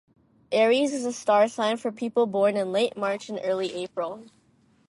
[0.51, 4.23] Aries is a star sign for people born in late March and early April.